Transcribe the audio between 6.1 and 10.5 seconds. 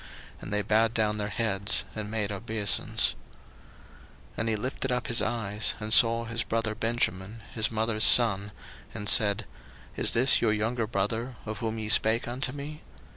his brother Benjamin, his mother's son, and said, Is this